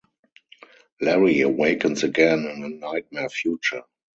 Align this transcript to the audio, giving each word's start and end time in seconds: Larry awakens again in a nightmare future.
Larry 0.99 1.41
awakens 1.41 2.01
again 2.03 2.45
in 2.47 2.63
a 2.63 2.69
nightmare 2.69 3.29
future. 3.29 3.83